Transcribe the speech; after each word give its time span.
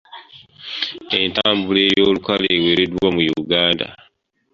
Entambula 1.19 1.79
ey’olukale 1.87 2.47
ewereddwa 2.57 3.07
mu 3.15 3.21
Uganda. 3.41 3.85